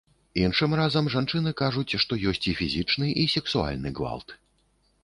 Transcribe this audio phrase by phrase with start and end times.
[0.43, 4.37] Іншым разам жанчыны кажуць, што ёсць і фізічны, і сексуальны гвалт.